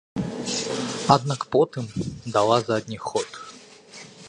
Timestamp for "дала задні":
2.37-2.99